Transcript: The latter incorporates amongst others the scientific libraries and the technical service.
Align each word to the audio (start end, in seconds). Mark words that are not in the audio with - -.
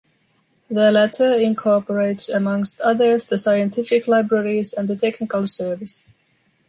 The 0.67 0.91
latter 0.91 1.33
incorporates 1.35 2.27
amongst 2.27 2.81
others 2.81 3.27
the 3.27 3.37
scientific 3.37 4.07
libraries 4.07 4.73
and 4.73 4.87
the 4.87 4.95
technical 4.95 5.45
service. 5.45 6.03